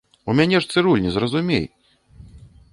У 0.31 0.35
мяне 0.39 0.61
ж 0.65 0.77
цырульні, 0.77 1.13
зразумей! 1.17 1.63